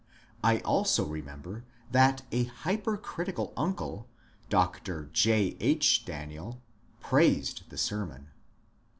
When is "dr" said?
4.49-5.11